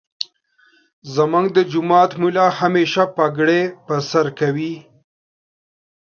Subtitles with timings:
[1.15, 4.75] زمونږ دجماعت ملا همیشه پګړی پرسرکوی.